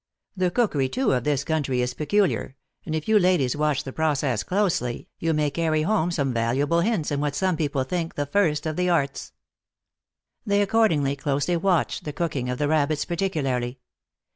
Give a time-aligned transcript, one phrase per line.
[0.35, 2.55] The cookery, too, of this country is peculiar,
[2.87, 7.11] and if you ladies watch the process closely, you may carry home some valuable hints
[7.11, 9.31] in what some people think the iirst of the arts."
[10.43, 13.77] They accordingly closely watched the cooking, of the rabbits particularly.